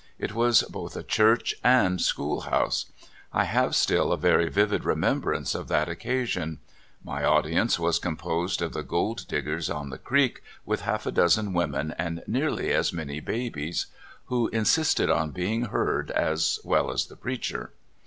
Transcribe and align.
It 0.17 0.33
was 0.33 0.63
both 0.63 0.95
a 0.95 1.03
church 1.03 1.53
and 1.63 2.01
schoolhouse. 2.01 2.87
I 3.31 3.43
have 3.43 3.75
still 3.75 4.11
a 4.11 4.17
very 4.17 4.49
vivid 4.49 4.83
remembrance 4.83 5.53
of 5.53 5.67
that 5.67 5.87
occasion. 5.89 6.57
My 7.03 7.23
audience 7.23 7.77
was 7.77 7.99
composed 7.99 8.63
of 8.63 8.73
the 8.73 8.81
gold 8.81 9.27
diggers 9.27 9.69
on 9.69 9.91
the 9.91 9.99
creek, 9.99 10.41
with 10.65 10.81
half 10.81 11.05
a 11.05 11.11
dozen 11.11 11.53
women 11.53 11.93
and 11.99 12.23
nearly 12.25 12.71
as 12.73 12.91
many 12.91 13.19
babies, 13.19 13.85
who 14.25 14.47
insisted 14.47 15.11
on 15.11 15.29
being 15.29 15.65
heard 15.65 16.09
as 16.09 16.59
well 16.63 16.89
as 16.89 17.05
the 17.05 17.15
preacher. 17.15 17.69